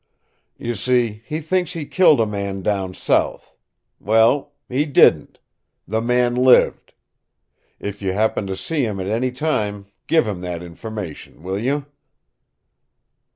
"You 0.57 0.73
see, 0.73 1.21
he 1.27 1.39
thinks 1.41 1.73
he 1.73 1.85
killed 1.85 2.19
a 2.19 2.25
man 2.25 2.63
down 2.63 2.95
south. 2.95 3.55
Well, 3.99 4.53
he 4.67 4.83
didn't. 4.87 5.37
The 5.87 6.01
man 6.01 6.33
lived. 6.33 6.93
If 7.79 8.01
you 8.01 8.13
happen 8.13 8.47
to 8.47 8.57
see 8.57 8.83
him 8.83 8.99
at 8.99 9.05
any 9.05 9.31
time 9.31 9.85
give 10.07 10.25
him 10.27 10.41
that 10.41 10.63
information, 10.63 11.43
will 11.43 11.59
you?" 11.59 11.85